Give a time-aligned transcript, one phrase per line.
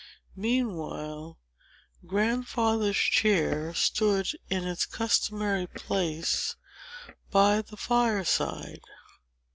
[0.35, 1.37] Meanwhile,
[2.07, 6.55] Grandfather's chair stood in its customary place
[7.29, 8.81] by the fireside.